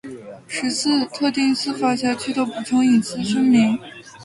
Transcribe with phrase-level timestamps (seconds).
[0.47, 3.77] 十四、特定司法辖区的补充隐私声明